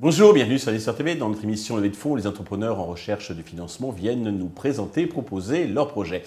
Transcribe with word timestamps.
Bonjour, 0.00 0.32
bienvenue 0.32 0.58
sur 0.58 0.72
l'Histoire 0.72 0.96
TV. 0.96 1.14
Dans 1.14 1.28
notre 1.28 1.44
émission 1.44 1.76
Levée 1.76 1.90
de 1.90 1.96
fonds, 1.96 2.16
les 2.16 2.26
entrepreneurs 2.26 2.80
en 2.80 2.86
recherche 2.86 3.30
de 3.30 3.42
financement 3.42 3.90
viennent 3.90 4.30
nous 4.30 4.48
présenter 4.48 5.06
proposer 5.06 5.68
leurs 5.68 5.88
projets. 5.88 6.24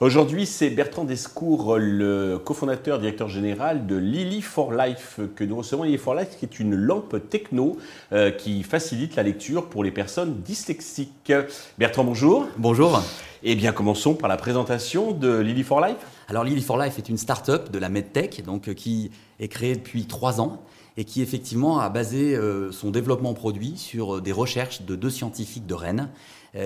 Aujourd'hui, 0.00 0.46
c'est 0.46 0.70
Bertrand 0.70 1.02
Descours, 1.02 1.76
le 1.76 2.38
cofondateur, 2.38 3.00
directeur 3.00 3.28
général 3.28 3.88
de 3.88 3.96
Lily 3.96 4.42
for 4.42 4.72
Life, 4.72 5.18
que 5.34 5.42
nous 5.42 5.56
recevons. 5.56 5.82
Lily 5.82 5.98
for 5.98 6.14
Life, 6.14 6.36
qui 6.38 6.44
est 6.44 6.60
une 6.60 6.76
lampe 6.76 7.16
techno 7.28 7.76
euh, 8.12 8.30
qui 8.30 8.62
facilite 8.62 9.16
la 9.16 9.24
lecture 9.24 9.68
pour 9.68 9.82
les 9.82 9.90
personnes 9.90 10.40
dyslexiques. 10.42 11.32
Bertrand, 11.78 12.04
bonjour. 12.04 12.46
Bonjour. 12.58 13.02
Eh 13.42 13.56
bien, 13.56 13.72
commençons 13.72 14.14
par 14.14 14.28
la 14.28 14.36
présentation 14.36 15.10
de 15.10 15.36
Lily 15.36 15.64
for 15.64 15.80
Life. 15.80 15.96
Alors, 16.28 16.44
Lily 16.44 16.62
for 16.62 16.78
Life 16.78 16.96
est 16.96 17.08
une 17.08 17.18
start-up 17.18 17.72
de 17.72 17.78
la 17.80 17.88
MedTech, 17.88 18.44
donc, 18.44 18.68
euh, 18.68 18.74
qui 18.74 19.10
est 19.40 19.48
créée 19.48 19.74
depuis 19.74 20.06
trois 20.06 20.40
ans 20.40 20.62
et 20.96 21.04
qui 21.04 21.22
effectivement 21.22 21.80
a 21.80 21.88
basé 21.88 22.36
euh, 22.36 22.70
son 22.70 22.92
développement 22.92 23.34
produit 23.34 23.76
sur 23.76 24.22
des 24.22 24.32
recherches 24.32 24.82
de 24.82 24.94
deux 24.94 25.10
scientifiques 25.10 25.66
de 25.66 25.74
Rennes 25.74 26.08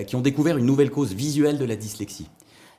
qui 0.07 0.15
ont 0.15 0.21
découvert 0.21 0.57
une 0.57 0.65
nouvelle 0.65 0.89
cause 0.89 1.13
visuelle 1.13 1.57
de 1.57 1.65
la 1.65 1.75
dyslexie. 1.75 2.29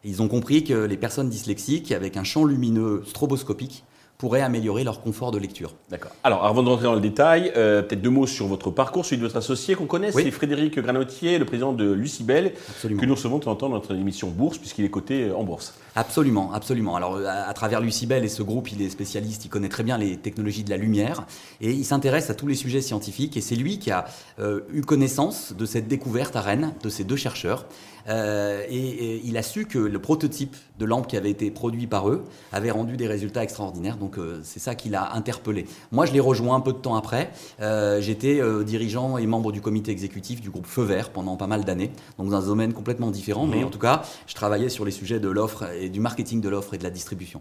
Ils 0.04 0.22
ont 0.22 0.28
compris 0.28 0.64
que 0.64 0.74
les 0.74 0.96
personnes 0.96 1.28
dyslexiques, 1.28 1.92
avec 1.92 2.16
un 2.16 2.24
champ 2.24 2.44
lumineux 2.44 3.02
stroboscopique, 3.06 3.84
pourraient 4.18 4.42
améliorer 4.42 4.84
leur 4.84 5.02
confort 5.02 5.32
de 5.32 5.38
lecture. 5.38 5.74
D'accord. 5.90 6.12
Alors, 6.22 6.44
avant 6.44 6.62
de 6.62 6.68
rentrer 6.68 6.84
dans 6.84 6.94
le 6.94 7.00
détail, 7.00 7.52
euh, 7.56 7.82
peut-être 7.82 8.00
deux 8.00 8.10
mots 8.10 8.26
sur 8.26 8.46
votre 8.46 8.70
parcours, 8.70 9.04
celui 9.04 9.18
de 9.18 9.22
votre 9.22 9.36
associé 9.36 9.74
qu'on 9.74 9.86
connaît, 9.86 10.12
c'est 10.12 10.30
Frédéric 10.30 10.78
Granotier, 10.78 11.38
le 11.38 11.44
président 11.44 11.72
de 11.72 11.90
Lucibel, 11.90 12.54
que 12.82 13.04
nous 13.04 13.14
recevons 13.14 13.38
de 13.38 13.44
temps 13.44 13.50
en 13.50 13.56
temps 13.56 13.68
dans 13.68 13.74
notre 13.74 13.94
émission 13.94 14.30
Bourse, 14.30 14.58
puisqu'il 14.58 14.84
est 14.84 14.90
coté 14.90 15.32
en 15.32 15.42
bourse. 15.42 15.74
Absolument, 15.96 16.52
absolument. 16.52 16.96
Alors, 16.96 17.18
à, 17.26 17.52
travers 17.54 17.80
Lucibel 17.80 18.24
et 18.24 18.28
ce 18.28 18.42
groupe, 18.42 18.70
il 18.72 18.82
est 18.82 18.88
spécialiste, 18.88 19.44
il 19.44 19.48
connaît 19.48 19.68
très 19.68 19.82
bien 19.82 19.98
les 19.98 20.16
technologies 20.16 20.64
de 20.64 20.70
la 20.70 20.76
lumière, 20.76 21.26
et 21.60 21.72
il 21.72 21.84
s'intéresse 21.84 22.30
à 22.30 22.34
tous 22.34 22.46
les 22.46 22.54
sujets 22.54 22.80
scientifiques, 22.80 23.36
et 23.36 23.40
c'est 23.40 23.56
lui 23.56 23.78
qui 23.78 23.90
a 23.90 24.06
euh, 24.38 24.60
eu 24.72 24.82
connaissance 24.82 25.54
de 25.58 25.66
cette 25.66 25.88
découverte 25.88 26.36
à 26.36 26.40
Rennes, 26.40 26.72
de 26.82 26.88
ces 26.88 27.04
deux 27.04 27.16
chercheurs, 27.16 27.66
euh, 28.08 28.64
et, 28.68 29.20
il 29.24 29.36
a 29.36 29.42
su 29.42 29.66
que 29.66 29.78
le 29.78 29.98
prototype 29.98 30.56
de 30.78 30.84
lampe 30.84 31.06
qui 31.06 31.16
avait 31.16 31.30
été 31.30 31.50
produit 31.50 31.86
par 31.86 32.08
eux 32.08 32.24
avait 32.52 32.70
rendu 32.70 32.96
des 32.96 33.06
résultats 33.06 33.42
extraordinaires. 33.42 33.96
Donc 33.96 34.18
euh, 34.18 34.40
c'est 34.42 34.60
ça 34.60 34.74
qui 34.74 34.88
l'a 34.88 35.12
interpellé. 35.14 35.66
Moi, 35.92 36.06
je 36.06 36.12
l'ai 36.12 36.20
rejoint 36.20 36.56
un 36.56 36.60
peu 36.60 36.72
de 36.72 36.78
temps 36.78 36.96
après. 36.96 37.30
Euh, 37.60 38.00
j'étais 38.00 38.40
dirigeant 38.64 39.18
et 39.18 39.26
membre 39.26 39.52
du 39.52 39.60
comité 39.60 39.92
exécutif 39.92 40.40
du 40.40 40.50
groupe 40.50 40.66
Feu 40.66 40.82
Vert 40.82 41.10
pendant 41.10 41.36
pas 41.36 41.46
mal 41.46 41.64
d'années, 41.64 41.90
donc 42.18 42.30
dans 42.30 42.36
un 42.36 42.46
domaine 42.46 42.72
complètement 42.72 43.10
différent. 43.10 43.46
Mais 43.46 43.60
mhm. 43.60 43.66
en 43.66 43.70
tout 43.70 43.78
cas, 43.78 44.02
je 44.26 44.34
travaillais 44.34 44.68
sur 44.68 44.84
les 44.84 44.90
sujets 44.90 45.20
de 45.20 45.28
l'offre 45.28 45.64
et 45.72 45.88
du 45.88 46.00
marketing 46.00 46.40
de 46.40 46.48
l'offre 46.48 46.74
et 46.74 46.78
de 46.78 46.84
la 46.84 46.90
distribution 46.90 47.40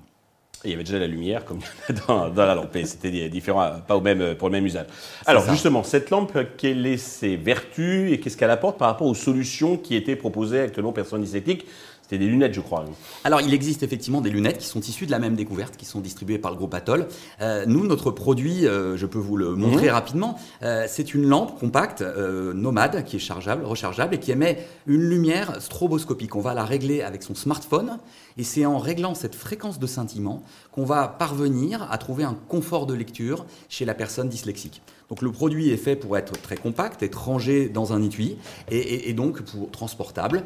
il 0.64 0.72
y 0.72 0.73
avait 0.73 0.83
déjà 0.83 1.00
la 1.00 1.08
lumière 1.08 1.44
comme 1.45 1.59
dans, 2.08 2.30
dans 2.30 2.45
la 2.45 2.56
lampe. 2.56 2.78
C'était 2.86 3.30
différent, 3.30 3.69
pas 3.88 3.97
au 3.97 4.02
même, 4.02 4.36
pour 4.36 4.50
le 4.50 4.53
même 4.53 4.66
usage. 4.66 4.86
Alors 5.25 5.50
justement, 5.50 5.83
cette 5.83 6.09
lampe, 6.09 6.38
quelles 6.58 6.97
sont 6.97 7.06
ses 7.06 7.36
vertus 7.36 8.11
et 8.11 8.19
qu'est-ce 8.19 8.38
qu'elle 8.38 8.50
apporte 8.50 8.78
par 8.78 8.89
rapport 8.89 9.08
aux 9.08 9.16
solutions 9.16 9.78
qui 9.78 9.95
étaient 9.95 10.16
proposées 10.16 10.61
actuellement 10.61 10.91
aux 10.91 10.94
personnes 10.94 11.22
dyslexiques? 11.22 11.66
C'était 12.03 12.17
des 12.17 12.27
lunettes, 12.27 12.53
je 12.53 12.59
crois. 12.59 12.83
Alors, 13.23 13.39
il 13.39 13.53
existe 13.53 13.81
effectivement 13.81 14.19
des 14.19 14.29
lunettes 14.29 14.57
qui 14.57 14.67
sont 14.67 14.81
issues 14.81 15.05
de 15.05 15.11
la 15.11 15.19
même 15.19 15.35
découverte, 15.35 15.77
qui 15.77 15.85
sont 15.85 16.01
distribuées 16.01 16.37
par 16.37 16.51
le 16.51 16.57
groupe 16.57 16.73
Atoll. 16.73 17.07
Euh, 17.39 17.63
nous, 17.65 17.87
notre 17.87 18.11
produit, 18.11 18.67
euh, 18.67 18.97
je 18.97 19.05
peux 19.05 19.19
vous 19.19 19.37
le 19.37 19.55
montrer 19.55 19.85
mhm. 19.85 19.93
rapidement, 19.93 20.37
euh, 20.63 20.85
c'est 20.89 21.13
une 21.13 21.25
lampe 21.25 21.57
compacte, 21.57 22.03
nomade, 22.03 23.05
qui 23.05 23.15
est 23.15 23.19
chargeable, 23.19 23.63
rechargeable, 23.63 24.15
et 24.15 24.19
qui 24.19 24.31
émet 24.33 24.67
une 24.85 25.01
lumière 25.01 25.61
stroboscopique. 25.61 26.35
On 26.35 26.41
va 26.41 26.53
la 26.53 26.65
régler 26.65 27.01
avec 27.01 27.23
son 27.23 27.35
smartphone, 27.35 27.97
et 28.38 28.43
c'est 28.43 28.65
en 28.65 28.79
réglant 28.79 29.15
cette 29.15 29.35
fréquence 29.35 29.79
de 29.79 29.88
scintillement 29.88 30.43
qu'on 30.73 30.83
va 30.83 31.07
parvenir 31.07 31.88
à 31.89 31.97
trouver 31.97 32.25
un 32.25 32.35
confort 32.49 32.85
de 32.85 32.93
lecture 32.93 33.45
chez 33.69 33.85
la 33.85 33.93
personne 33.93 34.27
dyslexique. 34.27 34.81
Donc 35.09 35.22
le 35.22 35.31
produit 35.31 35.69
est 35.69 35.78
fait 35.78 35.95
pour 35.95 36.17
être 36.17 36.33
très 36.41 36.57
compact, 36.57 37.03
être 37.03 37.25
rangé 37.25 37.69
dans 37.69 37.94
un 37.94 38.01
étui 38.01 38.38
et, 38.72 39.13
donc 39.13 39.44
pour 39.44 39.69
transportable 39.69 40.44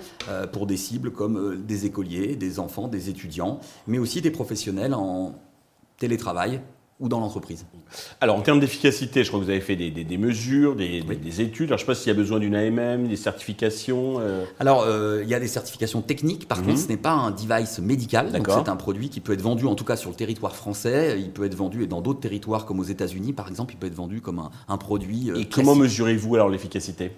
pour 0.52 0.66
des 0.66 0.76
cibles 0.76 1.12
comme 1.12 1.47
des 1.56 1.86
écoliers, 1.86 2.36
des 2.36 2.60
enfants, 2.60 2.88
des 2.88 3.10
étudiants, 3.10 3.60
mais 3.88 3.98
aussi 3.98 4.22
des 4.22 4.32
professionnels 4.32 4.94
en 4.94 5.36
télétravail 5.98 6.62
ou 7.00 7.10
dans 7.10 7.20
l'entreprise. 7.20 7.66
Alors 8.22 8.38
en 8.38 8.42
termes 8.42 8.60
d'efficacité, 8.60 9.24
je 9.24 9.28
crois 9.28 9.40
que 9.40 9.46
vous 9.46 9.52
avez 9.52 9.62
fait 9.62 9.76
des, 9.76 10.18
mesures, 10.18 10.76
des, 10.76 11.42
études. 11.42 11.70
Alors 11.70 11.78
je 11.78 11.84
ne 11.84 11.86
sais 11.86 11.86
pas 11.86 11.96
s'il 11.96 12.08
y 12.08 12.12
a 12.12 12.16
besoin 12.16 12.40
d'une 12.40 12.56
AMM, 12.56 13.08
des 13.08 13.16
certifications. 13.16 14.16
Euh. 14.20 14.46
Alors 14.60 14.82
euh, 14.82 15.22
il 15.24 15.30
y 15.30 15.36
a 15.36 15.40
des 15.40 15.48
certifications 15.48 16.02
techniques. 16.02 16.48
Par 16.48 16.60
contre, 16.60 16.72
mhm. 16.72 16.78
ce 16.78 16.88
n'est 16.88 16.98
pas 16.98 17.12
un 17.12 17.32
device 17.32 17.80
médical. 17.80 18.32
Donc 18.32 18.48
c'est 18.50 18.70
un 18.70 18.76
produit 18.76 19.10
qui 19.10 19.20
peut 19.20 19.34
être 19.34 19.42
vendu, 19.42 19.68
en 19.68 19.76
tout 19.76 19.86
cas 19.86 19.96
sur 19.96 20.10
le 20.10 20.16
territoire 20.16 20.56
français. 20.56 21.20
Il 21.20 21.32
peut 21.32 21.46
être 21.46 21.56
vendu 21.56 21.84
et 21.84 21.88
dans 21.88 22.02
d'autres 22.02 22.20
territoires 22.20 22.66
comme 22.66 22.80
aux 22.80 22.84
États-Unis, 22.84 23.34
par 23.34 23.48
exemple, 23.48 23.76
il 23.76 23.78
peut 23.78 23.88
être 23.88 23.96
vendu 23.96 24.22
comme 24.22 24.50
un, 24.68 24.78
produit. 24.78 25.30
Euh, 25.30 25.40
et 25.40 25.46
comment 25.46 25.76
mesurez-vous 25.76 26.34
alors 26.34 26.50
l'efficacité? 26.50 27.12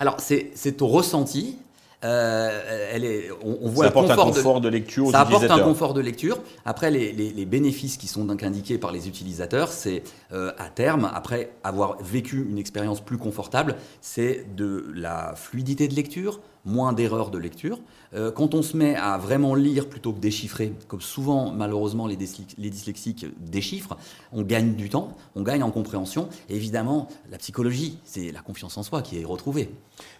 Alors, 0.00 0.16
c'est 0.18 0.82
au 0.82 0.86
ressenti. 0.86 1.56
Euh, 2.02 2.88
elle 2.92 3.04
est, 3.04 3.28
on, 3.42 3.68
voit 3.68 3.84
ça 3.84 3.90
apporte 3.90 4.10
un 4.10 4.16
confort 4.16 4.60
de, 4.62 4.70
lecture 4.70 5.06
aux 5.08 5.12
Ça 5.12 5.20
apporte 5.20 5.50
un 5.50 5.58
confort 5.58 5.92
de 5.92 6.00
lecture. 6.00 6.38
Après, 6.64 6.90
les, 6.90 7.12
les, 7.12 7.44
bénéfices 7.44 7.98
qui 7.98 8.06
sont 8.06 8.24
donc 8.24 8.42
indiqués 8.42 8.78
par 8.78 8.90
les 8.90 9.06
utilisateurs, 9.06 9.68
c'est 9.68 10.02
euh, 10.32 10.52
à 10.58 10.70
terme, 10.70 11.10
après 11.12 11.50
avoir 11.62 12.02
vécu 12.02 12.46
une 12.48 12.56
expérience 12.58 13.02
plus 13.02 13.18
confortable, 13.18 13.76
c'est 14.00 14.46
de 14.56 14.86
la 14.94 15.34
fluidité 15.36 15.88
de 15.88 15.94
lecture, 15.94 16.40
moins 16.64 16.92
d'erreurs 16.92 17.30
de 17.30 17.38
lecture. 17.38 17.78
Euh, 18.12 18.32
quand 18.32 18.54
on 18.54 18.62
se 18.62 18.76
met 18.76 18.96
à 18.96 19.18
vraiment 19.18 19.54
lire 19.54 19.88
plutôt 19.88 20.12
que 20.12 20.18
déchiffrer, 20.18 20.72
comme 20.88 21.00
souvent 21.00 21.52
malheureusement 21.52 22.06
les, 22.06 22.16
dyslexiques 22.16 23.26
déchiffrent, 23.38 23.96
on 24.32 24.42
gagne 24.42 24.74
du 24.74 24.88
temps, 24.88 25.16
on 25.36 25.42
gagne 25.42 25.62
en 25.62 25.70
compréhension. 25.70 26.28
Et 26.48 26.56
évidemment, 26.56 27.08
la 27.30 27.38
psychologie, 27.38 27.98
c'est 28.04 28.32
la 28.32 28.40
confiance 28.40 28.76
en 28.76 28.82
soi 28.82 29.02
qui 29.02 29.20
est 29.20 29.24
retrouvée. 29.24 29.70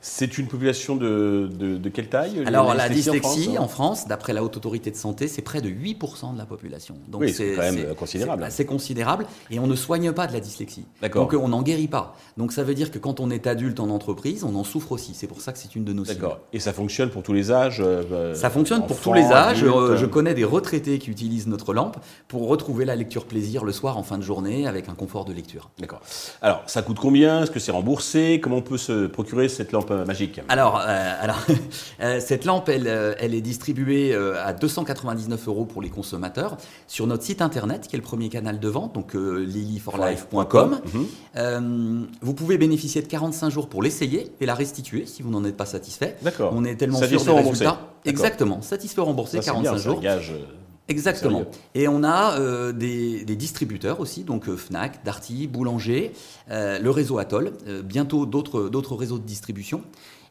C'est 0.01 0.39
une 0.39 0.47
population 0.47 0.95
de, 0.95 1.51
de, 1.53 1.89
quelle 1.89 2.09
taille 2.09 2.43
Alors 2.47 2.75
la 2.75 2.89
dyslexie 2.89 3.59
en 3.59 3.69
France, 3.69 4.07
d'après 4.07 4.33
la 4.33 4.45
Haute 4.45 4.57
Autorité 4.57 4.91
de 4.91 4.97
Santé, 4.97 5.27
c'est 5.27 5.43
près 5.43 5.61
de 5.61 5.71
8% 5.71 6.34
de 6.34 6.39
la 6.39 6.47
population. 6.47 6.97
Donc 7.09 7.22
oui, 7.22 7.33
c'est 7.33 7.55
quand 7.55 7.72
même 7.72 7.95
considérable. 7.95 8.47
C'est 8.51 8.67
considérable 8.67 9.27
et 9.51 9.59
on 9.59 9.67
ne 9.67 9.75
soigne 9.75 10.12
pas 10.12 10.27
de 10.27 10.33
la 10.33 10.41
dyslexie. 10.41 10.84
Donc 11.15 11.33
on 11.33 11.49
n'en 11.49 11.62
guérit 11.62 11.89
pas. 11.89 12.17
Donc 12.37 12.53
ça 12.53 12.62
veut 12.62 12.75
dire 12.75 12.91
que 12.91 12.99
quand 12.99 13.21
on 13.21 13.31
est 13.31 13.47
adulte 13.47 13.81
en 13.81 13.91
entreprise, 13.91 14.45
on 14.45 14.55
en 14.55 14.65
souffre 14.65 14.93
aussi. 14.93 15.15
C'est 15.15 15.27
pour 15.27 15.41
ça 15.41 15.53
que 15.53 15.59
c'est 15.59 15.75
une 15.75 15.84
de 15.84 15.93
nos 15.93 16.05
cibles. 16.05 16.28
Et 16.53 16.61
ça 16.61 16.73
fonctionne 16.73 17.11
pour 17.11 17.23
tous 17.23 17.33
les 17.33 17.53
âges 17.53 17.81
euh, 17.81 18.03
euh, 18.13 18.35
Ça 18.35 18.51
fonctionne 18.51 18.87
pour 18.87 18.99
tous 18.99 19.13
les 19.13 19.25
âges. 19.25 19.63
Euh, 19.63 19.97
je, 19.97 20.07
connais 20.07 20.35
des 20.35 20.45
retraités 20.45 20.99
qui 20.99 21.11
utilisent 21.11 21.47
notre 21.47 21.73
lampe 21.73 21.97
pour 22.29 22.49
retrouver 22.49 22.85
la 22.85 22.97
lecture 22.97 23.25
plaisir 23.25 23.65
le 23.65 23.73
soir 23.73 23.97
en 23.97 24.03
fin 24.03 24.19
de 24.19 24.23
journée 24.23 24.67
avec 24.67 24.89
un 24.89 24.95
confort 24.95 25.25
de 25.25 25.33
lecture. 25.33 25.71
D'accord. 25.79 26.01
Alors, 26.43 26.63
ça 26.67 26.83
coûte 26.83 26.99
combien? 26.99 27.43
Est-ce 27.43 27.51
que 27.51 27.61
c'est 27.61 27.73
remboursé? 27.73 28.41
Comment 28.43 28.57
on 28.57 28.63
peut 28.63 28.79
se 28.79 29.07
procurer 29.07 29.49
cette 29.49 29.73
lampe 29.73 29.91
magique? 30.07 30.41
Alors, 30.49 30.79
alors 30.79 31.39
cette 32.21 32.45
lampe, 32.45 32.69
elle, 32.69 32.87
elle 33.19 33.35
est 33.35 33.41
distribuée 33.41 34.15
à 34.15 34.53
299 34.53 35.49
euros 35.49 35.65
pour 35.65 35.83
les 35.83 35.91
consommateurs 35.91 36.57
sur 36.89 37.07
notre 37.07 37.23
site 37.23 37.43
internet 37.43 37.87
qui 37.89 37.97
est 37.97 37.99
le 37.99 38.05
premier 38.05 38.29
canal 38.29 38.59
de 38.59 38.69
vente, 38.69 38.95
donc 38.95 39.15
lilyforlife.com. 39.15 40.81
Mhm. 40.95 42.09
vous 42.21 42.35
pouvez 42.35 42.59
bénéficier 42.59 43.03
de 43.03 43.07
45 43.07 43.51
jours 43.51 43.69
pour 43.69 43.83
l'essayer 43.83 44.33
et 44.41 44.47
la 44.47 44.55
restituer 44.55 45.07
si 45.07 45.23
vous 45.23 45.31
n'en 45.31 45.45
êtes 45.45 45.57
pas 45.57 45.67
satisfait. 45.67 46.17
D'accord. 46.23 46.53
On 46.55 46.65
est 46.65 46.77
tellement 46.77 46.99
sûr 46.99 47.09
des 47.25 47.33
résultats. 47.33 47.81
Exactement, 48.05 48.63
satisfait 48.63 49.01
remboursé, 49.01 49.41
45 49.41 49.77
jours. 49.77 50.01
Gage, 50.01 50.33
euh, 50.33 50.45
Exactement. 50.89 51.45
Et 51.75 51.87
on 51.87 52.03
a 52.03 52.39
euh, 52.39 52.73
des, 52.73 53.25
distributeurs 53.25 54.01
aussi, 54.01 54.25
donc 54.25 54.49
euh, 54.49 54.57
Fnac, 54.57 55.05
Darty, 55.05 55.47
Boulanger, 55.47 56.13
le 56.49 56.89
réseau 56.89 57.19
Atoll, 57.19 57.53
bientôt 57.85 58.27
d'autres 58.27 58.95
réseaux 58.97 59.19
de 59.19 59.25
distribution. 59.25 59.83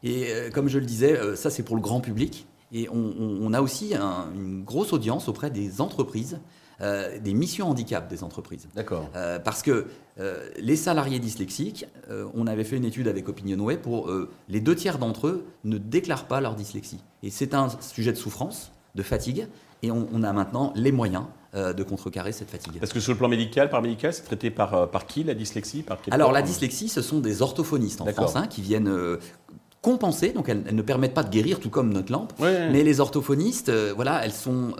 Et 0.02 0.28
comme 0.54 0.68
je 0.68 0.78
le 0.78 0.86
disais, 0.86 1.18
ça 1.36 1.50
c'est 1.50 1.62
pour 1.62 1.76
le 1.76 1.82
grand 1.82 2.00
public. 2.00 2.46
Et 2.72 2.88
on, 2.88 3.52
a 3.52 3.60
aussi 3.60 3.94
une 3.94 4.62
grosse 4.62 4.92
audience 4.92 5.28
auprès 5.28 5.50
des 5.50 5.80
entreprises 5.80 6.38
euh, 6.82 7.18
des 7.18 7.34
missions 7.34 7.68
handicap 7.68 8.08
des 8.08 8.24
entreprises. 8.24 8.66
D'accord. 8.74 9.10
Euh, 9.14 9.38
parce 9.38 9.62
que 9.62 9.86
euh, 10.18 10.48
les 10.58 10.76
salariés 10.76 11.18
dyslexiques, 11.18 11.86
on 12.34 12.46
avait 12.46 12.64
fait 12.64 12.76
une 12.76 12.84
étude 12.84 13.08
avec 13.08 13.28
Opinionway 13.28 13.76
pour 13.76 14.10
les 14.48 14.60
deux 14.60 14.74
tiers 14.74 14.98
d'entre 14.98 15.28
eux 15.28 15.44
ne 15.64 15.78
déclarent 15.78 16.26
pas 16.26 16.40
leur 16.40 16.54
dyslexie. 16.54 17.00
Et 17.22 17.30
c'est 17.30 17.54
un 17.54 17.68
sujet 17.80 18.12
de 18.12 18.16
souffrance, 18.16 18.72
de 18.94 19.02
fatigue, 19.02 19.46
et 19.82 19.90
on, 19.90 20.22
a 20.22 20.32
maintenant 20.32 20.72
les 20.74 20.92
moyens 20.92 21.24
de 21.54 21.82
contrecarrer 21.82 22.32
cette 22.32 22.50
fatigue. 22.50 22.78
Parce 22.80 22.92
que 22.92 23.00
sur 23.00 23.12
le 23.12 23.18
plan 23.18 23.28
médical, 23.28 23.70
paramédical, 23.70 24.12
c'est 24.12 24.22
traité 24.22 24.50
par, 24.50 24.90
par 24.90 25.06
qui 25.06 25.24
la 25.24 25.34
dyslexie 25.34 25.82
par 25.82 25.98
Alors 26.10 26.32
la 26.32 26.42
dyslexie, 26.42 26.88
ce 26.88 27.02
sont 27.02 27.20
des 27.20 27.42
orthophonistes 27.42 28.00
en 28.00 28.06
France 28.06 28.36
hein, 28.36 28.46
qui 28.46 28.60
viennent 28.60 28.92
compenser, 29.80 30.32
donc 30.32 30.48
elles, 30.48 30.74
ne 30.74 30.82
permettent 30.82 31.14
pas 31.14 31.22
de 31.22 31.30
guérir 31.30 31.60
tout 31.60 31.70
comme 31.70 31.92
notre 31.92 32.12
lampe, 32.12 32.32
mais 32.40 32.82
les 32.82 33.00
orthophonistes, 33.00 33.70
voilà, 33.94 34.24
elles 34.24 34.32
sont 34.32 34.74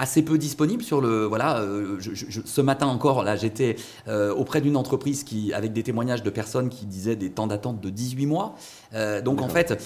assez 0.00 0.22
peu 0.22 0.38
disponible 0.38 0.82
sur 0.82 1.00
le 1.02 1.26
voilà 1.26 1.58
euh, 1.60 1.98
ce 2.44 2.60
matin 2.62 2.86
encore 2.86 3.22
là 3.22 3.36
j'étais 3.36 3.76
euh, 4.08 4.34
auprès 4.34 4.62
d'une 4.62 4.76
entreprise 4.76 5.24
qui 5.24 5.52
avec 5.52 5.74
des 5.74 5.82
témoignages 5.82 6.22
de 6.22 6.30
personnes 6.30 6.70
qui 6.70 6.86
disaient 6.86 7.16
des 7.16 7.30
temps 7.30 7.46
d'attente 7.46 7.80
de 7.80 7.90
18 7.90 8.26
mois. 8.26 8.54
Euh, 8.94 9.20
donc 9.20 9.42
en 9.42 9.48
fait 9.48 9.78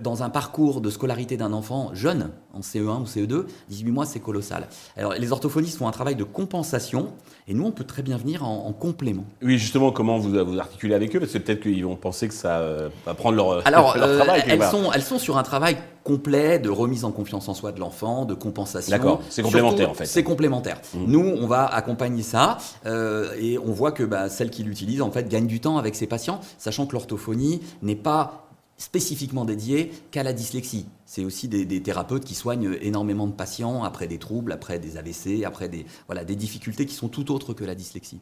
dans 0.00 0.22
un 0.22 0.30
parcours 0.30 0.80
de 0.80 0.88
scolarité 0.90 1.36
d'un 1.36 1.52
enfant 1.52 1.90
jeune 1.92 2.30
en 2.54 2.60
CE1 2.60 3.02
ou 3.02 3.04
CE2 3.04 3.44
18 3.68 3.90
mois 3.92 4.06
c'est 4.06 4.20
colossal. 4.20 4.66
Alors 4.96 5.12
les 5.12 5.30
orthophonistes 5.30 5.78
font 5.78 5.88
un 5.88 5.92
travail 5.92 6.16
de 6.16 6.24
compensation 6.24 7.12
et 7.46 7.52
nous 7.52 7.66
on 7.66 7.70
peut 7.70 7.84
très 7.84 8.02
bien 8.02 8.16
venir 8.16 8.44
en, 8.44 8.72
complément. 8.72 9.26
Oui 9.42 9.58
justement 9.58 9.92
comment 9.92 10.18
vous 10.18 10.30
vous 10.30 10.58
articulez 10.58 10.94
avec 10.94 11.14
eux? 11.14 11.20
Parce 11.20 11.32
que 11.32 11.38
peut-être 11.38 11.60
qu'ils 11.60 11.84
vont 11.84 11.96
penser 11.96 12.28
que 12.28 12.34
ça 12.34 12.62
va 13.04 13.14
prendre 13.14 13.36
leur, 13.36 13.66
alors, 13.66 13.96
leur 13.98 14.16
travail 14.16 14.42
elles 14.46 14.62
sont 14.62 14.90
elles 14.90 15.02
sont 15.02 15.18
sur 15.18 15.36
un 15.36 15.42
travail 15.42 15.76
complet 16.04 16.58
de 16.58 16.68
remise 16.68 17.04
en 17.04 17.10
confiance 17.10 17.48
en 17.48 17.54
soi 17.54 17.72
de 17.72 17.80
l'enfant, 17.80 18.26
de 18.26 18.34
compensation. 18.34 18.90
D'accord, 18.90 19.22
c'est 19.30 19.42
complémentaire 19.42 19.90
en 19.90 19.94
fait. 19.94 20.06
C'est 20.06 20.22
complémentaire. 20.22 20.80
Mmh. 20.92 21.04
Nous, 21.06 21.20
on 21.20 21.46
va 21.46 21.66
accompagner 21.66 22.22
ça 22.22 22.58
euh, 22.86 23.34
et 23.38 23.58
on 23.58 23.72
voit 23.72 23.90
que 23.90 24.04
bah, 24.04 24.28
celle 24.28 24.50
qui 24.50 24.62
l'utilise 24.62 25.02
en 25.02 25.10
fait 25.10 25.28
gagne 25.28 25.46
du 25.46 25.60
temps 25.60 25.78
avec 25.78 25.96
ses 25.96 26.06
patients, 26.06 26.40
sachant 26.58 26.86
que 26.86 26.92
l'orthophonie 26.92 27.62
n'est 27.82 27.96
pas 27.96 28.44
spécifiquement 28.76 29.44
dédiée 29.44 29.92
qu'à 30.10 30.22
la 30.22 30.32
dyslexie. 30.32 30.86
C'est 31.06 31.24
aussi 31.24 31.48
des, 31.48 31.82
thérapeutes 31.82 32.24
qui 32.24 32.34
soignent 32.34 32.76
énormément 32.80 33.26
de 33.26 33.32
patients 33.32 33.84
après 33.84 34.06
des 34.06 34.18
troubles, 34.18 34.52
après 34.52 34.78
des 34.78 34.96
AVC, 34.96 35.44
après 35.44 35.68
des, 35.68 35.86
voilà, 36.06 36.24
des 36.24 36.36
difficultés 36.36 36.86
qui 36.86 36.94
sont 36.94 37.08
tout 37.08 37.30
autres 37.32 37.54
que 37.54 37.64
la 37.64 37.74
dyslexie. 37.74 38.20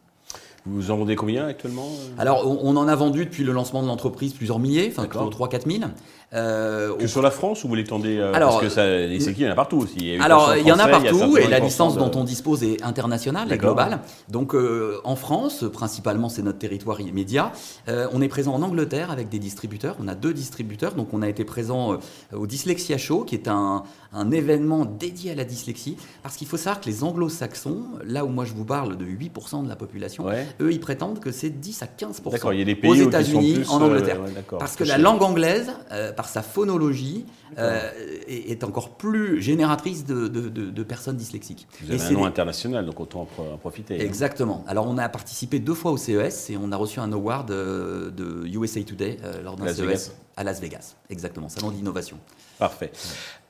Vous 0.65 0.93
en 0.93 0.97
vendez 0.97 1.17
combien 1.17 1.47
actuellement 1.47 1.87
euh? 1.87 2.21
Alors, 2.21 2.47
on, 2.47 2.77
en 2.77 2.87
a 2.87 2.95
vendu 2.95 3.25
depuis 3.25 3.43
le 3.43 3.53
lancement 3.53 3.83
de 3.83 3.89
l'entreprise 3.89 4.33
plusieurs 4.33 4.61
milliers, 4.61 4.93
enfin 4.97 5.09
3-4 5.09 5.69
000. 5.69 5.91
Euh, 6.35 6.95
que 6.97 7.09
sur 7.09 7.21
la 7.21 7.33
France 7.33 7.65
ou 7.65 7.69
vous 7.69 7.75
l'étendez 7.75 8.17
euh, 8.19 8.33
alors, 8.33 8.53
Parce 8.53 8.63
que 8.63 8.69
ça, 8.71 8.87
les 8.87 9.29
il 9.29 9.41
y 9.41 9.47
en 9.47 9.51
a 9.51 9.55
partout 9.57 9.79
aussi. 9.79 10.15
Il 10.15 10.23
alors, 10.23 10.55
il 10.57 10.67
y 10.67 10.71
en 10.71 10.79
a 10.79 10.87
partout 10.87 11.37
et 11.37 11.49
la 11.49 11.59
licence 11.59 11.97
dont 11.97 12.13
on 12.15 12.23
dispose 12.23 12.63
est 12.63 12.83
internationale, 12.85 13.53
et 13.53 13.59
globale. 13.59 13.99
Donc, 14.29 14.55
euh, 14.55 15.01
en 15.03 15.17
France, 15.17 15.65
principalement, 15.73 16.29
c'est 16.29 16.43
notre 16.43 16.59
territoire 16.59 17.01
immédiat. 17.01 17.51
on 17.89 18.23
est 18.23 18.29
présent 18.29 18.55
en 18.55 18.63
Angleterre 18.63 19.11
avec 19.11 19.29
des 19.29 19.41
distributeurs. 19.41 19.97
On 20.01 20.07
a 20.07 20.15
deux 20.15 20.33
distributeurs. 20.33 20.95
Donc, 20.95 21.09
on 21.13 21.23
a 21.23 21.29
été 21.29 21.45
présent 21.45 21.99
au 22.33 22.47
Dyslexia 22.47 22.99
Show, 22.99 23.25
qui 23.25 23.35
est 23.35 23.49
un, 23.49 23.83
un 24.13 24.31
événement 24.31 24.85
dédié 24.85 25.33
à 25.33 25.35
la 25.35 25.45
dyslexie. 25.45 25.97
Parce 26.23 26.37
qu'il 26.37 26.47
faut 26.47 26.57
savoir 26.57 26.81
que 26.81 26.87
les 26.87 27.05
anglo-saxons, 27.05 27.85
là 28.05 28.25
où 28.25 28.29
moi 28.29 28.45
je 28.45 28.53
vous 28.53 28.65
parle 28.65 28.97
de 28.97 29.05
8% 29.05 29.65
de 29.65 29.69
la 29.69 29.77
population, 29.77 30.27
eux, 30.61 30.73
ils 30.73 30.81
prétendent 30.81 31.21
que 31.21 31.33
c'est 31.33 31.51
10 31.51 31.83
à 31.83 31.87
15% 31.87 32.53
il 32.53 32.59
y 32.59 32.63
a 32.63 32.65
des 32.65 32.75
pays 32.75 32.91
aux 32.91 32.95
États-Unis, 32.95 33.61
en 33.69 33.81
Angleterre. 33.83 34.21
parce 34.59 34.77
que 34.77 34.85
la 34.85 34.99
langue 34.99 35.23
anglaise, 35.23 35.73
sa 36.33 36.43
phonologie, 36.43 37.27
euh, 37.59 37.91
est, 38.29 38.65
encore 38.65 38.97
plus 38.97 39.43
génératrice 39.43 40.07
de, 40.07 40.83
personnes 40.83 41.17
dyslexiques. 41.17 41.67
Vous 41.83 41.93
avez 41.93 42.03
un 42.03 42.11
nom 42.11 42.25
international, 42.25 42.87
donc 42.87 43.01
autant 43.01 43.29
en 43.39 43.59
profiter. 43.59 43.97
Hein. 43.97 44.05
Exactement. 44.05 44.65
Alors 44.67 44.87
on 44.89 44.97
a 44.97 45.09
participé 45.09 45.59
deux 45.59 45.75
fois 45.75 45.93
au 45.93 45.97
CES 45.97 46.51
et 46.51 46.57
on 46.57 46.73
a 46.73 46.77
reçu 46.77 47.01
un 47.01 47.13
award 47.13 47.51
euh, 47.51 48.11
de, 48.11 48.47
USA 48.49 48.83
Today 48.83 49.19
euh, 49.23 49.43
lors 49.43 49.57
d'un 49.57 49.73
CES 49.73 50.13
à 50.37 50.45
Las 50.45 50.61
Vegas. 50.61 50.95
Exactement, 51.11 51.49
salon 51.49 51.71
d'innovation. 51.71 52.17
Parfait. 52.59 52.93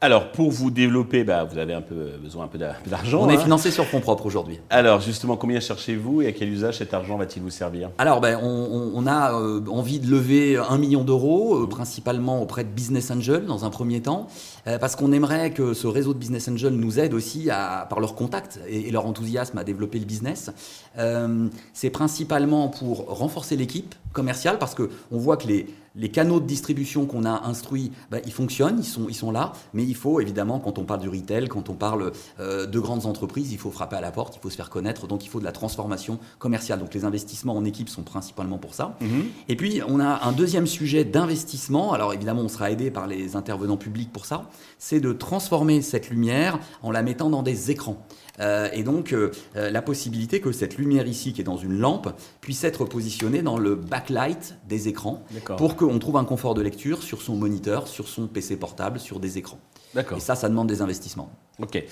Alors, 0.01 0.33
pour 0.33 0.51
vous 0.51 0.71
développer, 0.71 1.23
bah, 1.23 1.45
vous 1.45 1.59
avez 1.59 1.75
un 1.75 1.81
peu 1.81 2.13
besoin 2.21 2.47
un 2.47 2.49
peu 2.49 2.59
d'argent. 2.59 3.23
On 3.23 3.29
est 3.29 3.37
hein. 3.37 3.41
financé 3.41 3.71
sur 3.71 3.85
fonds 3.85 4.01
propres 4.01 4.27
aujourd'hui. 4.27 4.59
Alors, 4.71 5.01
justement, 5.01 5.37
combien 5.37 5.61
cherchez-vous 5.61 6.23
et 6.23 6.29
à 6.29 6.33
quel 6.33 6.49
usage 6.49 6.79
cet 6.79 6.93
argent 6.93 7.17
va-t-il 7.19 7.43
vous 7.43 7.51
servir? 7.51 7.91
Alors, 7.99 8.21
ben, 8.21 8.39
on, 8.43 9.07
a 9.07 9.33
envie 9.35 10.01
de 10.01 10.11
lever 10.11 10.57
un 10.57 10.79
million 10.79 11.05
d'euros, 11.05 11.67
principalement 11.67 12.43
auprès 12.43 12.65
de 12.65 12.71
Business 12.71 13.11
Angel 13.11 13.47
dans 13.47 13.65
un 13.65 13.71
premier 13.71 14.01
temps. 14.01 14.27
Euh, 14.67 14.79
parce 14.79 14.95
qu'on 14.97 15.13
aimerait 15.13 15.51
que 15.51 15.75
ce 15.75 15.87
réseau 15.87 16.15
de 16.15 16.19
Business 16.19 16.49
Angels 16.49 16.75
nous 16.75 17.01
aide 17.01 17.15
aussi 17.15 17.51
à, 17.51 17.87
par 17.89 17.99
leur 17.99 18.15
contact 18.15 18.61
et, 18.69 18.91
leur 18.93 19.07
enthousiasme 19.07 19.59
à 19.59 19.65
développer 19.65 19.99
le 19.99 20.05
business. 20.05 20.51
Euh, 20.99 21.49
c'est 21.73 21.91
principalement 21.91 22.69
pour 22.69 23.07
renforcer 23.07 23.57
l'équipe 23.57 23.95
commerciale 24.13 24.59
parce 24.59 24.75
qu'on 24.75 24.89
voit 25.11 25.37
que 25.37 25.49
les, 25.49 25.67
les 25.95 26.11
canaux 26.11 26.41
de 26.41 26.47
distribution 26.47 27.07
qu'on 27.07 27.25
a 27.25 27.45
instruits, 27.45 27.93
bah, 28.11 28.19
ils 28.25 28.33
fonctionnent, 28.33 28.79
ils 28.79 28.85
sont, 28.85 29.07
ils 29.09 29.15
sont 29.15 29.31
là, 29.31 29.53
mais 29.75 29.85
il 29.85 29.95
faut 29.95 30.21
évidemment, 30.21 30.59
quand 30.59 30.79
on 30.79 30.85
parle 30.85 31.01
du 31.01 31.09
retail, 31.09 31.49
quand 31.49 31.69
on 31.69 31.75
parle 31.75 32.13
euh, 32.41 32.67
de 32.67 32.79
grandes 32.79 33.07
entreprises, 33.07 33.53
il 33.53 33.59
faut 33.59 33.71
frapper 33.71 33.97
à 33.97 34.01
la 34.01 34.11
porte, 34.11 34.37
il 34.37 34.41
faut 34.41 34.51
se 34.51 34.57
faire 34.57 34.71
connaître, 34.71 35.07
donc 35.07 35.25
il 35.25 35.29
faut 35.29 35.41
de 35.41 35.45
la 35.45 35.53
transformation 35.53 36.19
commerciale. 36.39 36.79
Donc 36.79 36.95
les 36.95 37.05
investissements 37.05 37.57
en 37.57 37.65
équipe 37.65 37.89
sont 37.89 38.03
principalement 38.03 38.59
pour 38.59 38.75
ça. 38.75 38.97
Mhm. 39.01 39.25
Et 39.49 39.57
puis 39.57 39.81
on 39.87 40.01
a 40.01 40.27
un 40.27 40.33
deuxième 40.33 40.67
sujet 40.67 41.05
d'investissement, 41.05 41.93
alors 41.93 42.15
évidemment 42.15 42.43
on 42.43 42.49
sera 42.49 42.71
aidé 42.71 42.91
par 42.91 43.07
les 43.07 43.37
intervenants 43.37 43.77
publics 43.77 44.13
pour 44.13 44.27
ça, 44.27 44.49
c'est 44.79 45.01
de 45.01 45.13
transformer 45.13 45.83
cette 45.83 46.11
lumière 46.11 46.59
en 46.83 46.91
la 46.91 47.03
mettant 47.03 47.31
dans 47.31 47.43
des 47.43 47.71
écrans. 47.71 48.05
Euh, 48.43 48.69
et 48.73 48.83
donc 48.83 49.13
euh, 49.13 49.31
euh, 49.57 49.71
la 49.71 49.83
possibilité 49.83 50.41
que 50.41 50.53
cette 50.53 50.77
lumière 50.77 51.07
ici, 51.07 51.33
qui 51.33 51.41
est 51.41 51.45
dans 51.45 51.57
une 51.57 51.79
lampe, 51.79 52.09
puisse 52.41 52.65
être 52.65 52.85
positionnée 52.85 53.43
dans 53.43 53.59
le 53.59 53.77
backlight 53.77 54.57
des 54.69 54.89
écrans 54.89 55.25
pour 55.57 55.77
qu'on 55.77 55.99
trouve 55.99 56.17
un 56.17 56.25
confort 56.25 56.55
de 56.55 56.63
lecture 56.63 57.03
sur 57.03 57.23
son 57.23 57.37
moniteur, 57.37 57.89
sur 57.89 58.09
son 58.09 58.27
PC 58.27 58.57
portable, 58.57 58.99
sur 58.99 59.21
des 59.21 59.39
écrans. 59.39 59.61
Et 59.97 60.21
ça, 60.21 60.35
ça 60.35 60.49
demande 60.49 60.69
des 60.69 60.83
investissements. 60.83 61.31
Ok. 61.59 61.83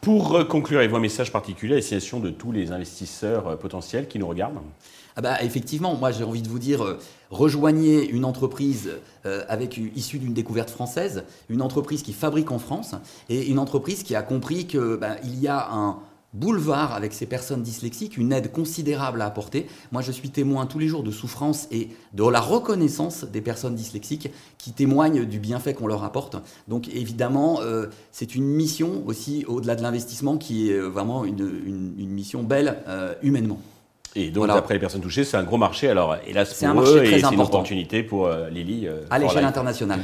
Pour 0.00 0.46
conclure, 0.48 0.78
avez-vous 0.78 0.96
un 0.96 1.00
message 1.00 1.32
particulier 1.32 1.74
à 1.74 1.76
destination 1.76 2.20
de 2.20 2.30
tous 2.30 2.52
les 2.52 2.70
investisseurs 2.70 3.58
potentiels 3.58 4.06
qui 4.06 4.18
nous 4.18 4.28
regardent 4.28 4.60
ah 5.18 5.20
bah, 5.20 5.42
Effectivement, 5.42 5.96
moi 5.96 6.12
j'ai 6.12 6.22
envie 6.22 6.42
de 6.42 6.48
vous 6.48 6.60
dire, 6.60 6.84
euh, 6.84 6.98
rejoignez 7.30 8.08
une 8.08 8.24
entreprise 8.24 8.92
euh, 9.26 9.44
avec, 9.48 9.76
issue 9.96 10.18
d'une 10.18 10.32
découverte 10.32 10.70
française, 10.70 11.24
une 11.48 11.60
entreprise 11.60 12.04
qui 12.04 12.12
fabrique 12.12 12.52
en 12.52 12.60
France, 12.60 12.94
et 13.28 13.48
une 13.48 13.58
entreprise 13.58 14.04
qui 14.04 14.14
a 14.14 14.22
compris 14.22 14.68
qu'il 14.68 14.96
bah, 15.00 15.16
y 15.24 15.48
a 15.48 15.72
un 15.72 15.98
boulevard 16.32 16.94
avec 16.94 17.12
ces 17.12 17.26
personnes 17.26 17.62
dyslexiques, 17.62 18.16
une 18.16 18.32
aide 18.32 18.52
considérable 18.52 19.22
à 19.22 19.26
apporter. 19.26 19.66
Moi, 19.92 20.02
je 20.02 20.12
suis 20.12 20.30
témoin 20.30 20.66
tous 20.66 20.78
les 20.78 20.88
jours 20.88 21.02
de 21.02 21.10
souffrance 21.10 21.68
et 21.70 21.88
de 22.12 22.28
la 22.28 22.40
reconnaissance 22.40 23.24
des 23.24 23.40
personnes 23.40 23.74
dyslexiques 23.74 24.30
qui 24.58 24.72
témoignent 24.72 25.24
du 25.24 25.38
bienfait 25.38 25.74
qu'on 25.74 25.86
leur 25.86 26.04
apporte. 26.04 26.36
Donc, 26.68 26.88
évidemment, 26.88 27.60
euh, 27.62 27.86
c'est 28.12 28.34
une 28.34 28.44
mission 28.44 29.02
aussi, 29.06 29.44
au-delà 29.46 29.74
de 29.74 29.82
l'investissement, 29.82 30.36
qui 30.36 30.70
est 30.70 30.78
vraiment 30.78 31.24
une, 31.24 31.94
mission 31.96 32.42
belle 32.42 32.78
humainement. 33.22 33.60
Et 34.14 34.30
donc, 34.30 34.48
après 34.48 34.74
les 34.74 34.80
personnes 34.80 35.00
touchées, 35.00 35.24
c'est 35.24 35.36
un 35.36 35.42
gros 35.42 35.58
marché. 35.58 35.88
Alors, 35.88 36.16
hélas 36.26 36.54
pour 36.54 36.68
un 36.68 36.82
eux, 36.82 37.04
et 37.04 37.20
c'est 37.20 37.32
une 37.32 37.40
opportunité 37.40 38.02
pour 38.02 38.26
euh, 38.26 38.48
Lily. 38.50 38.86
Euh, 38.86 39.02
à 39.10 39.18
l'échelle 39.18 39.44
internationale. 39.44 40.00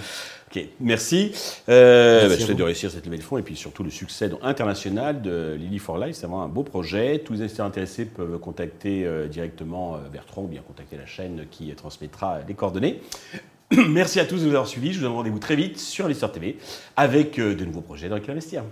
Ok, 0.55 0.65
merci. 0.79 1.33
Euh, 1.69 2.29
bah, 2.29 2.37
je 2.39 2.45
souhaite 2.45 2.57
de 2.57 2.63
réussir 2.63 2.91
cette 2.91 3.05
levée 3.07 3.19
de 3.19 3.23
fonds 3.23 3.39
et 3.39 3.43
puis 3.43 3.57
surtout 3.57 3.83
le 3.83 3.91
succès 3.91 4.31
international 4.43 5.21
de 5.21 5.57
Lily 5.59 5.79
for 5.79 5.99
Life. 5.99 6.17
C'est 6.17 6.27
vraiment 6.27 6.45
un 6.45 6.49
beau 6.49 6.63
projet. 6.63 7.19
Tous 7.25 7.33
les 7.33 7.41
investisseurs 7.41 7.67
intéressés 7.67 8.05
peuvent 8.05 8.39
contacter 8.39 9.09
directement 9.29 9.99
Bertrand 10.13 10.43
ou 10.43 10.47
bien 10.47 10.63
contacter 10.63 10.97
la 10.97 11.07
chaîne 11.07 11.47
qui 11.51 11.75
transmettra 11.75 12.41
les 12.47 12.55
coordonnées. 12.55 13.01
merci 13.89 14.21
à 14.21 14.27
tous 14.27 14.41
de 14.41 14.45
nous 14.45 14.51
avoir 14.51 14.69
suivis. 14.69 14.93
Je 14.93 14.99
vous 14.99 15.05
donne 15.05 15.15
rendez-vous 15.15 15.41
très 15.41 15.57
vite 15.57 15.79
sur 15.79 16.05
Investor 16.05 16.31
TV 16.31 16.57
avec 16.97 17.37
de 17.41 17.65
nouveaux 17.65 17.81
projets 17.81 18.09
dans 18.09 18.17
lesquels 18.17 18.33
investir. 18.33 18.63